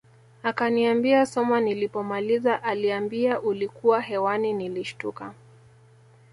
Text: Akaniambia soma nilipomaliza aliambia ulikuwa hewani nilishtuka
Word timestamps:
Akaniambia 0.43 1.25
soma 1.25 1.61
nilipomaliza 1.61 2.63
aliambia 2.63 3.39
ulikuwa 3.41 4.01
hewani 4.01 4.53
nilishtuka 4.53 5.33